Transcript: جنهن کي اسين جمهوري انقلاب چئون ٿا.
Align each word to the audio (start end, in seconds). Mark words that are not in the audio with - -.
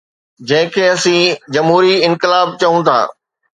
جنهن 0.47 0.71
کي 0.77 0.83
اسين 0.93 1.37
جمهوري 1.57 1.93
انقلاب 2.09 2.47
چئون 2.59 2.79
ٿا. 2.91 2.99